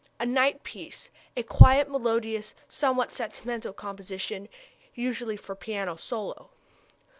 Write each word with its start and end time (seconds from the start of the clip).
a 0.19 0.25
night 0.25 0.63
piece; 0.63 1.11
a 1.37 1.43
quiet, 1.43 1.87
melodious, 1.87 2.55
somewhat 2.67 3.13
sentimental 3.13 3.71
composition, 3.71 4.49
usually 4.95 5.37
for 5.37 5.53
piano 5.53 5.95
solo. 5.95 6.49